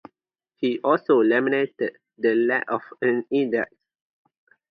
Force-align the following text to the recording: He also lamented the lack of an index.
He 0.55 0.79
also 0.79 1.17
lamented 1.17 1.95
the 2.17 2.33
lack 2.33 2.65
of 2.71 2.81
an 3.03 3.23
index. 3.29 3.69